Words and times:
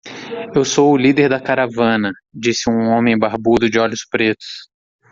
"Eu 0.55 0.65
sou 0.65 0.91
o 0.93 0.97
líder 0.97 1.29
da 1.29 1.39
caravana?", 1.39 2.11
disse 2.33 2.67
um 2.67 2.87
homem 2.89 3.15
barbudo 3.15 3.69
de 3.69 3.77
olhos 3.77 4.03
pretos. 4.03 4.47